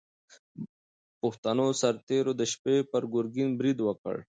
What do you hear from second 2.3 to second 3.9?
د شپې پر ګورګین برید